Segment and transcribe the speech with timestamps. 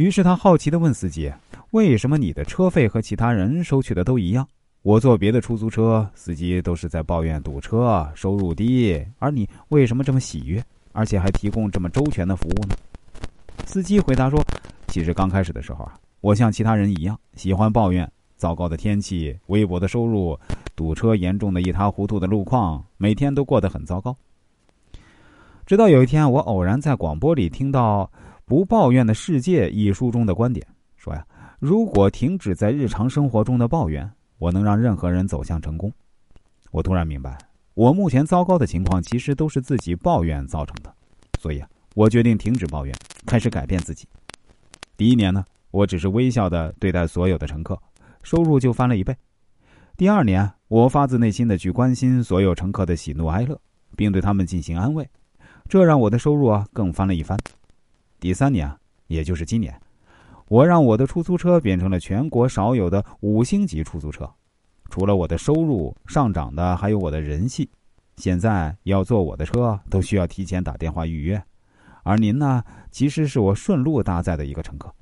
[0.00, 1.30] 于是他好奇的问司机
[1.72, 4.48] ：“为什么你的车费和其他人收取的都一样？
[4.80, 12.74] 我坐别的出租车，司机都是在抱怨堵车、收入低，而你为什么这么喜悦，而且还提供这么周全的服务呢？”
[13.68, 14.42] 司机回答说
[14.88, 20.34] ：“其实刚开始的时候啊，我像其他人一样，喜欢抱怨糟糕的天气、微薄的收入、
[20.74, 24.16] 堵车严重的一塌糊涂的路况，每天都过得很糟糕。
[25.66, 28.10] 直到有一天，我偶然在广播里听到。”
[28.50, 30.66] 《不抱怨的世界》一书中的观点
[30.96, 31.24] 说呀，
[31.60, 35.88] 如果停止在日常生活中的抱怨，我能让任何人走向成功。
[36.72, 37.38] 我突然明白，
[37.74, 40.92] 我目前糟糕的情况其实都是自己抱怨造成的。
[41.38, 42.92] 所以啊，我决定停止抱怨，
[43.24, 44.04] 开始改变自己。
[44.96, 47.80] 第一年呢，我只是微笑的对待所有的乘客，
[48.24, 49.16] 收入就翻了一倍。
[49.96, 53.56] 第二年，我发自内心的去关心所有乘客的喜怒哀乐，
[53.94, 55.08] 并对他们进行安慰，
[55.68, 57.38] 这让我的收入啊更翻了一番。
[58.20, 58.70] 第三年，
[59.06, 59.80] 也就是今年，
[60.46, 64.30] 我让我的出租车变成了全国少有的五星级出租车。
[64.90, 67.68] 除了我的收入上涨的，还有我的人气。
[68.16, 71.42] 现在要坐我的车都需要提前打电话预约，
[72.02, 74.92] 而您呢，其实是我顺路搭载的一个乘客。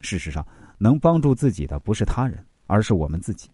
[0.00, 0.46] 事实上，
[0.78, 3.50] 能帮助自己的不是他人，而是我们自己。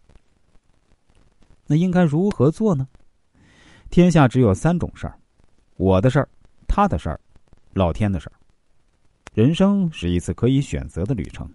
[1.67, 2.87] 那应该如何做呢？
[3.89, 5.19] 天下只有三种事儿：
[5.77, 6.29] 我的事儿、
[6.69, 7.19] 他的事儿、
[7.73, 8.36] 老天的事儿。
[9.37, 11.47] 人生是一次可以选择的旅程，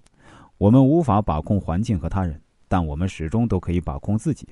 [0.59, 4.47] 我们无法把控环境和他人，但我们始终都可以把控自己。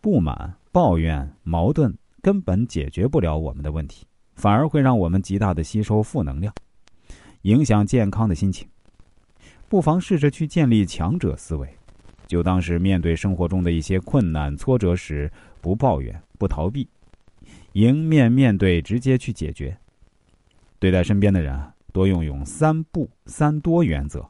[0.00, 6.54] 不满、抱怨、矛盾根本解决不了我们的问题，反而会让我们极大的吸收负能量，
[7.42, 8.68] 影响健康的心情。
[9.68, 11.68] 不妨试着去建立强者思维，
[12.28, 15.28] 就当是面对生活中的一些困难挫折时，
[15.60, 16.88] 不抱怨、不逃避，
[17.72, 19.76] 迎面面对，直接去解决。
[20.78, 21.74] 对待身边的人啊。
[21.92, 24.24] 多用用三不三多原则：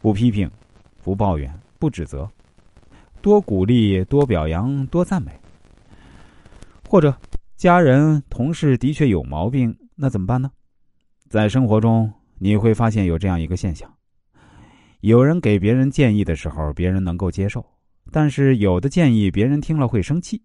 [0.00, 0.50] 不批评、
[1.02, 2.28] 不抱怨、不指责；
[3.22, 5.32] 多鼓励、多表扬、多赞美。
[6.88, 7.16] 或者，
[7.56, 10.50] 家人、同事的确有毛病，那怎么办呢？
[11.28, 13.92] 在生活中，你会发现有这样一个现象：
[15.00, 17.60] 有人给别人建议的时候，别人能够接受；
[18.12, 20.40] 但是有的建议别人听了会生气。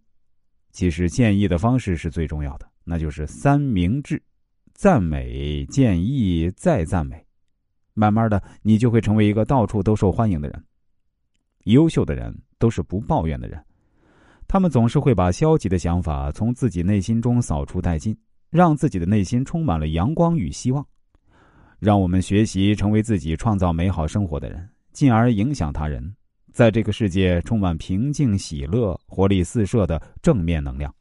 [0.72, 4.22] 其实，建议的方式是最重要的，那就是三明治。
[4.80, 7.22] 赞美、建议、再赞美，
[7.94, 10.64] 慢慢的，你就会成为一个到处都受欢迎的人。
[11.66, 13.62] 优秀的人都是不抱怨的人，
[14.48, 18.18] 他们总是会把消极的想法从自己内心中扫除殆尽，
[18.50, 20.88] 让自己的内心充满了阳光与希望。
[21.80, 26.16] 让我们学习成为自己创造美好生活的人，进而影响他人，
[26.54, 30.96] 在这个世界充满平静、喜乐、活力四射的正面能量。